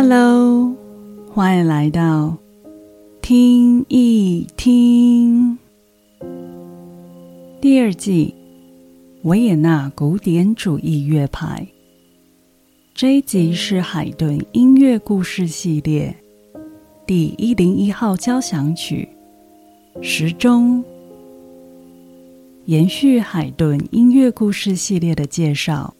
[0.00, 0.76] Hello，
[1.34, 2.36] 欢迎来到
[3.20, 5.58] 听一听
[7.60, 8.32] 第二季
[9.24, 11.66] 维也纳古典主义乐派。
[12.94, 16.14] 这一集是海顿音乐故事系列
[17.04, 19.08] 第一零一号交响曲
[20.00, 20.84] 时钟。
[22.66, 25.92] 延续海顿音乐故事系列的介绍。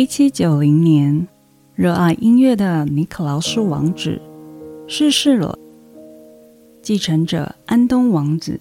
[0.00, 1.28] 一七九零年，
[1.74, 4.18] 热爱音乐的尼克劳斯王子
[4.88, 5.58] 逝世了，
[6.80, 8.58] 继承者安东王子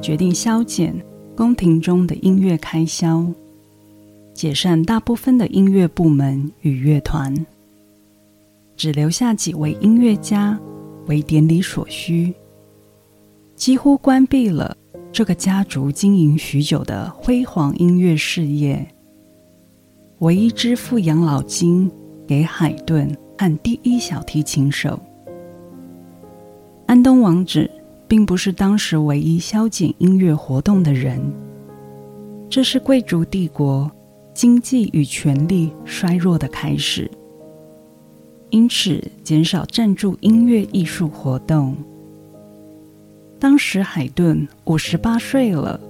[0.00, 0.94] 决定削减
[1.34, 3.26] 宫廷中的音乐开销，
[4.32, 7.34] 解散大部分的音乐部门与乐团，
[8.76, 10.56] 只留下几位音乐家
[11.08, 12.32] 为典礼所需。
[13.56, 14.76] 几乎关闭了
[15.10, 18.86] 这个家族经营许久的辉煌音乐事业，
[20.20, 21.90] 唯一支付养老金
[22.28, 25.00] 给海顿和第一小提琴手
[26.86, 27.70] 安东王子，
[28.06, 31.18] 并不是当时唯一削减音乐活动的人。
[32.50, 33.90] 这是贵族帝国
[34.34, 37.10] 经济与权力衰弱的开始，
[38.50, 41.74] 因此减少赞助音乐艺术活动。
[43.38, 45.80] 当时海顿五十八岁了，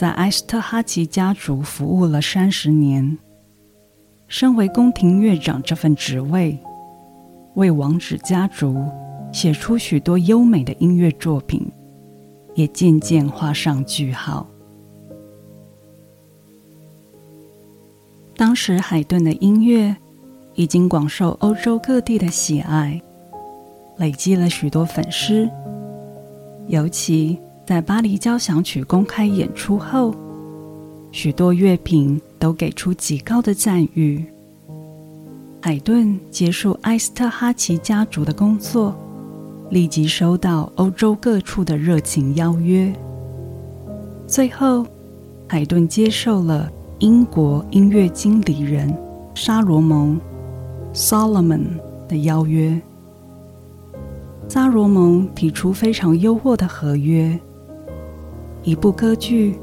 [0.00, 3.18] 在埃斯特哈奇家族服务了三十年。
[4.28, 6.58] 身为宫廷乐长这份职位，
[7.52, 8.82] 为王子家族
[9.30, 11.70] 写出许多优美的音乐作品，
[12.54, 14.46] 也渐渐画上句号。
[18.38, 19.94] 当时海顿的音乐
[20.54, 22.98] 已经广受欧洲各地的喜爱，
[23.98, 25.46] 累积了许多粉丝。
[26.68, 27.38] 尤其
[27.70, 30.12] 在巴黎交响曲公开演出后，
[31.12, 34.24] 许多乐评都给出极高的赞誉。
[35.62, 38.92] 海顿结束埃斯特哈奇家族的工作，
[39.70, 42.92] 立即收到欧洲各处的热情邀约。
[44.26, 44.84] 最后，
[45.46, 46.68] 海顿接受了
[46.98, 48.92] 英国音乐经理人
[49.32, 50.20] 沙罗蒙
[50.92, 51.66] （Solomon）
[52.08, 52.76] 的邀约。
[54.48, 57.38] 萨罗蒙提出非常优渥的合约：
[58.62, 59.58] 一部歌剧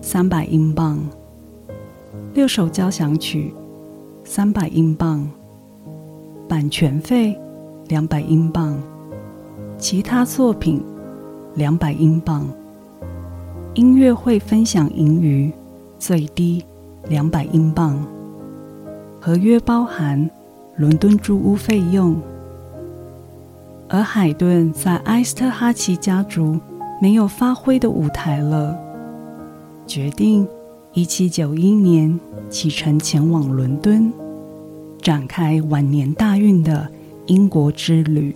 [0.00, 0.98] 三百英镑，
[2.32, 3.52] 六首交响曲
[4.24, 5.28] 三百英镑，
[6.48, 7.38] 版权费
[7.88, 8.80] 两百英镑，
[9.76, 10.82] 其他作品
[11.56, 12.48] 两百英镑，
[13.74, 15.52] 音乐会分享盈余
[15.98, 16.64] 最低
[17.10, 18.02] 两百英镑。
[19.20, 20.30] 合约包含
[20.76, 22.16] 伦敦住屋费用。
[23.90, 26.58] 而海顿在埃斯特哈奇家族
[27.00, 28.76] 没有发挥的舞台了，
[29.86, 30.46] 决定
[30.92, 32.18] 一七九一年
[32.50, 34.12] 启程前往伦敦，
[35.00, 36.88] 展开晚年大运的
[37.26, 38.34] 英国之旅。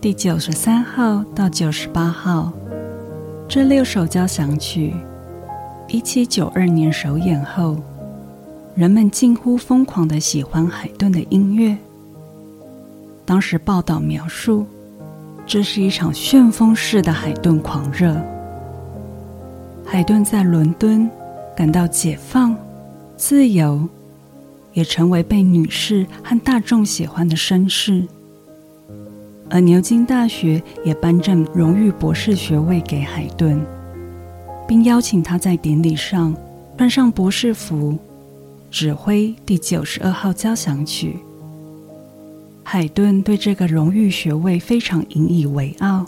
[0.00, 2.52] 第九十三号到九十八号。
[3.48, 4.94] 这六首交响曲，
[5.92, 7.76] 一七九二年首演后，
[8.74, 11.76] 人们近乎疯狂的喜欢海顿的音乐。
[13.26, 14.64] 当时报道描述，
[15.46, 18.16] 这是一场旋风式的海顿狂热。
[19.84, 21.06] 海顿在伦敦
[21.54, 22.56] 感到解放、
[23.18, 23.86] 自由，
[24.72, 28.02] 也成为被女士和大众喜欢的绅士。
[29.50, 33.60] 而牛津大学也颁证荣誉博士学位给海顿，
[34.72, 36.34] 并邀请他在典礼上
[36.78, 37.94] 穿上博士服，
[38.70, 41.18] 指挥第九十二号交响曲。
[42.62, 46.06] 海顿对这个荣誉学位非常引以为傲，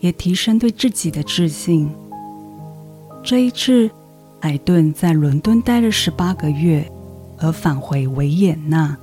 [0.00, 1.86] 也提升对自己的自信。
[3.22, 3.90] 这一次，
[4.40, 6.90] 海顿在伦敦待了十八个月，
[7.36, 8.96] 而返回维也纳。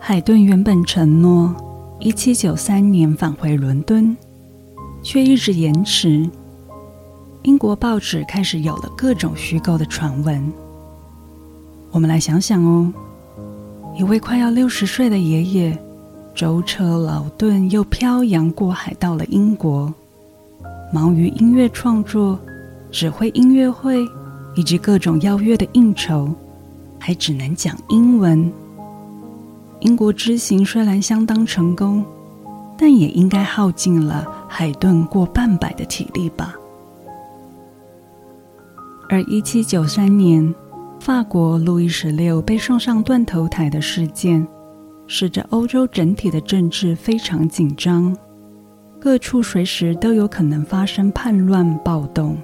[0.00, 1.54] 海顿原本承诺
[2.00, 4.16] 一七九三年返回伦敦，
[5.06, 6.28] 却一直延迟。
[7.44, 10.52] 英国报纸开始有了各种虚构的传闻。
[11.92, 12.92] 我们来想想哦，
[13.96, 15.78] 一位快要六十岁的爷爷，
[16.34, 19.94] 舟车劳顿又漂洋过海到了英国，
[20.92, 22.36] 忙于音乐创作、
[22.90, 24.04] 指挥音乐会
[24.56, 26.28] 以及各种邀约的应酬，
[26.98, 28.52] 还只能讲英文。
[29.78, 32.04] 英国之行虽然相当成功，
[32.76, 34.26] 但也应该耗尽了
[34.58, 36.54] 海顿过半百的体力吧。
[39.06, 40.54] 而一七九三年，
[40.98, 44.48] 法国路易十六被送上断头台的事件，
[45.06, 48.16] 使得欧洲整体的政治非常紧张，
[48.98, 52.34] 各处随时都有可能发生叛乱暴动。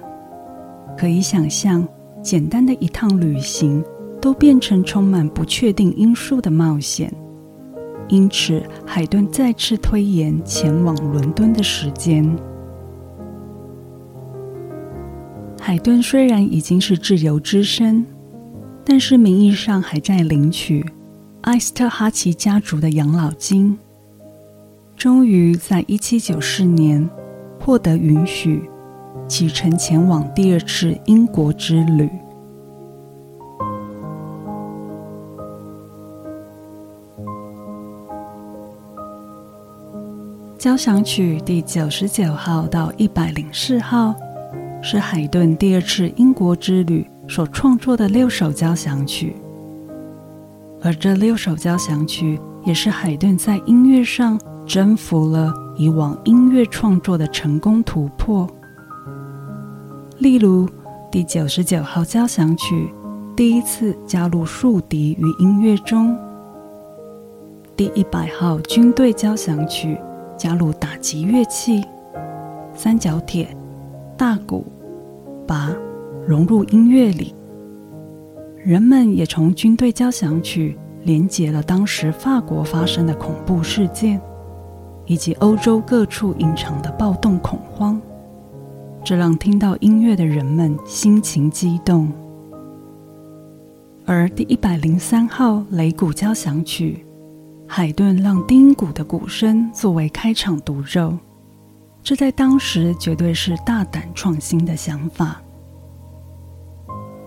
[0.95, 1.83] 可以想象，
[2.21, 3.83] 简单的一趟旅行
[4.21, 7.11] 都变成充满不确定因素的冒险。
[8.13, 12.23] 因此，海顿再次推延前往伦敦的时间。
[15.59, 18.05] 海顿虽然已经是自由之身，
[18.85, 20.85] 但是名义上还在领取
[21.41, 23.75] 埃斯特哈奇家族的养老金。
[24.95, 27.09] 终于在一七九四年
[27.59, 28.69] 获得允许，
[29.27, 32.07] 启程前往第二次英国之旅。
[40.63, 44.15] 交响曲第九十九号到一百零四号
[44.81, 49.35] 是海顿第二次英国之旅所创作的六首交响曲，
[50.81, 58.49] 而这六首交响曲也是海顿在音乐上征服了以往音乐创作的成功突破。
[60.19, 60.65] 例如，
[61.11, 62.89] 第九十九号交响曲
[63.35, 66.15] 第一次加入竖笛于音乐中；
[67.75, 69.97] 第一百号军队交响曲。
[70.37, 71.83] 加入打击乐器，
[72.73, 73.55] 三角铁、
[74.17, 74.65] 大鼓、
[75.47, 75.71] 拔
[76.27, 77.33] 融入音乐里。
[78.57, 84.21] 人们也从军队交响曲连接了当时法国发生的恐怖事件，
[85.05, 88.01] 以及欧洲各处隐藏的暴动恐慌，
[89.03, 92.09] 这让听到音乐的人们心情激动。
[94.05, 97.05] 而第一百零三号雷鼓交响曲。
[97.75, 101.17] 海顿让低音鼓的鼓声作为开场独奏，
[102.03, 105.41] 这在当时绝对是大胆创新的想法。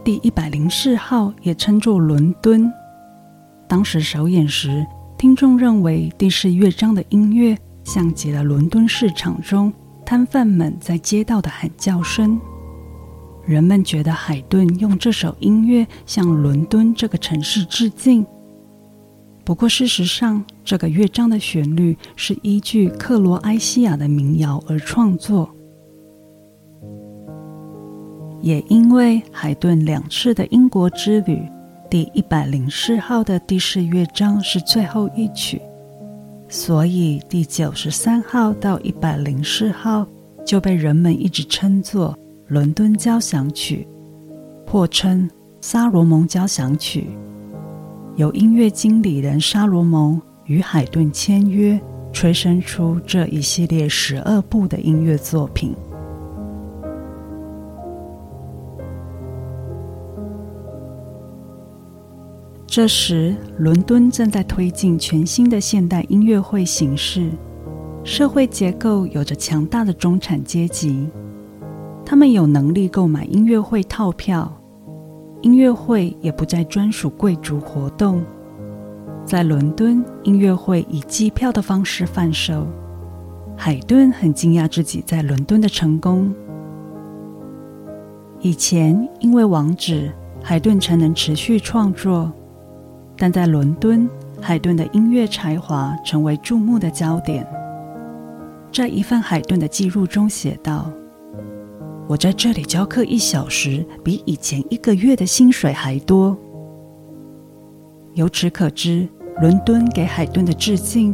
[0.04, 2.72] 第一百零四号也称作伦敦，
[3.68, 4.86] 当时首演时，
[5.18, 9.72] 听众认为第四乐章的音乐像极了伦敦市场中
[10.04, 12.40] 摊贩们在街道的喊叫声。
[13.44, 18.24] 人们觉得海顿用这首音乐向伦敦这个城市致敬。
[19.46, 25.48] 不过，事实上，这个乐章的旋律是依据克罗埃西亚的民谣而创作。
[28.40, 31.40] 也因为海顿两次的英国之旅，
[31.88, 35.62] 第一百零四号的第四乐章是最后一曲，
[36.48, 40.04] 所以第九十三号到一百零四号
[40.44, 42.12] 就被人们一直称作
[42.48, 43.86] 《伦敦交响曲》，
[44.68, 47.06] 或称《沙罗蒙交响曲》。
[48.16, 51.78] 由音乐经理人沙罗蒙与海顿签约，
[52.14, 55.76] 催生出这一系列十二部的音乐作品。
[62.66, 67.30] 这时，伦敦正在推进全新的现代音乐会形式，
[68.02, 71.06] 社会结构有着强大的中产阶级，
[72.02, 74.50] 他们有能力购买音乐会套票。
[75.46, 78.20] 音乐会也不再专属贵族活动。
[79.24, 82.66] 在伦敦，音乐会以机票的方式贩售。
[83.56, 86.34] 海顿很惊讶自己在伦敦的成功。
[88.40, 90.10] 以前因为网址，
[90.42, 92.32] 海顿才能持续创作，
[93.16, 97.46] 但在伦敦，海顿的音乐才华成为注目的焦点。
[98.72, 100.90] 在一份海顿的记录中写道。
[102.08, 106.36] 我在这里教课一小时，比以前一个月的薪水还多。
[108.14, 109.08] 由此可知，
[109.40, 111.12] 伦敦给海顿的致敬，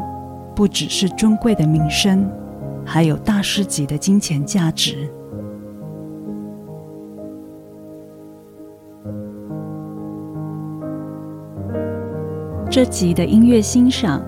[0.55, 2.31] 不只是尊贵的名声，
[2.85, 5.09] 还有大师级的金钱价值。
[12.71, 14.23] 这集的音乐欣赏，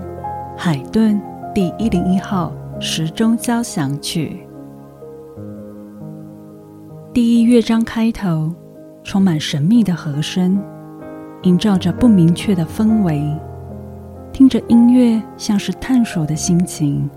[0.57, 1.21] 海顿
[1.55, 4.44] 第一零一号时钟交响曲。
[7.15, 8.53] 第一乐章开头，
[9.05, 10.61] 充满神秘的和声，
[11.45, 13.23] 营造着不明确的氛围。
[14.33, 17.09] 听着音乐，像是探索的心情，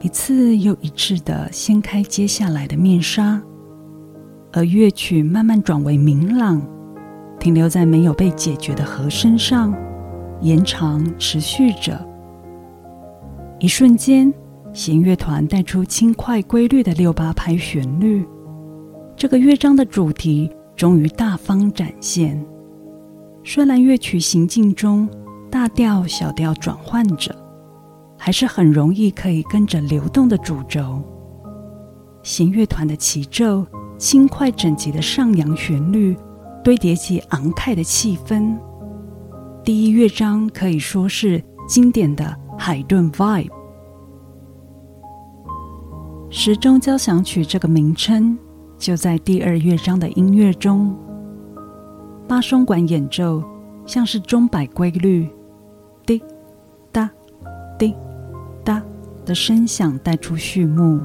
[0.00, 3.38] 一次又一次的掀开接下来的面纱。
[4.50, 6.66] 而乐曲慢慢转为明朗，
[7.38, 9.74] 停留在没有被解决的和声上，
[10.40, 12.02] 延长持续着。
[13.58, 14.32] 一瞬间，
[14.72, 18.26] 弦乐团带出轻快规律的六八拍旋律。
[19.16, 22.44] 这个乐章的主题终于大方展现。
[23.44, 25.08] 虽然乐曲行进中
[25.50, 27.34] 大调小调转换着，
[28.18, 31.02] 还是很容易可以跟着流动的主轴。
[32.22, 33.64] 弦乐团的齐奏
[33.98, 36.16] 轻快整齐的上扬旋律，
[36.64, 38.56] 堆叠起昂泰的气氛。
[39.62, 43.48] 第一乐章可以说是经典的海顿 vibe。
[46.30, 48.36] 时钟交响曲这个名称
[48.84, 50.94] 就在第二乐章的音乐中。
[52.28, 53.42] 巴松管演奏
[53.86, 55.26] 像是钟摆规律，
[56.04, 56.22] 滴
[56.92, 57.08] 答
[57.78, 57.94] 滴
[58.62, 58.82] 答
[59.24, 61.00] 的声响带出序幕。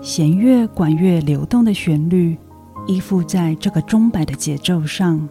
[0.00, 2.36] 弦乐、管乐流动的旋律
[2.88, 5.28] 依附在这个钟摆的节奏上。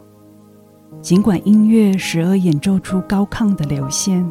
[1.01, 4.25] 尽管音乐时而演奏出高亢的流线，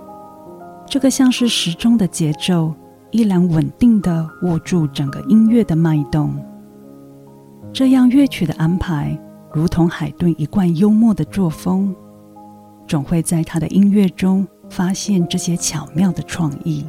[0.87, 2.73] 这个像是时钟的节奏
[3.11, 6.35] 依然稳定的握住整个音乐的脉动。
[7.73, 9.17] 这样乐曲的安排，
[9.53, 11.95] 如同海顿一贯幽默的作风，
[12.87, 16.85] 总会在他的音乐中发现这些巧妙的创意。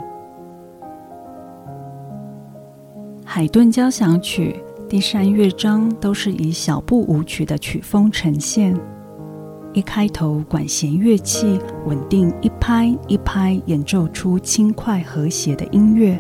[3.24, 4.56] 海顿交响曲
[4.88, 8.76] 第三乐章都是以小步舞曲的曲风呈现。
[9.74, 16.20] 一开头，管弦乐器稳定一拍一拍演奏出轻快和谐的音乐。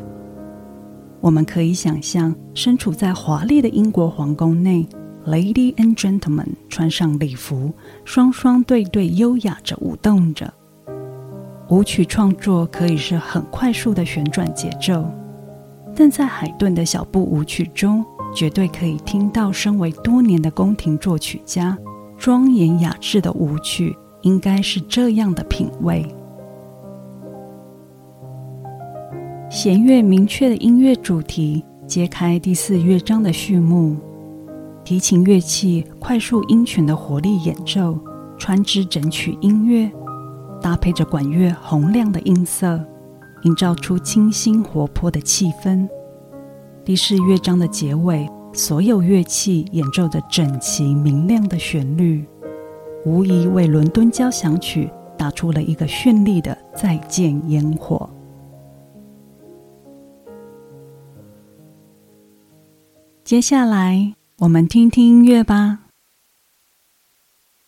[1.22, 4.88] 我们可以想象，身处在华丽的英国皇宫内
[5.26, 7.74] ，Lady and Gentlemen 穿上礼服，
[8.06, 10.54] 双双对对，优雅着舞动着。
[11.70, 15.06] 舞曲创作可以是很快速的旋转节奏，
[15.96, 21.78] 但在海顿的小步舞曲中，绝对可以听到身为多年的宫廷作曲家。
[22.18, 26.06] 庄严雅致的舞曲，应该是这样的品味。
[29.50, 33.98] 弦乐明确的音乐主题，揭开第四乐章的序幕。
[34.84, 37.98] 提琴乐器快速音群的活力演奏，
[38.38, 39.92] 穿织整曲音乐，
[40.62, 42.80] 搭配着管乐洪亮的音色，
[43.42, 45.90] 营造出清新活泼的气氛。
[46.86, 48.30] 第四乐章的结尾。
[48.52, 52.26] 所有乐器演奏着整齐明亮的旋律，
[53.06, 58.10] 无疑为伦敦交响曲打出了一个绚丽的再见烟火。
[63.30, 65.82] 接下来，我们听听音乐吧。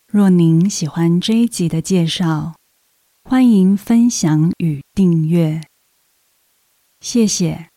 [0.08, 2.56] 若您喜欢这一集的介绍，
[3.22, 5.60] 欢迎分享与订阅，
[7.00, 7.71] 谢谢。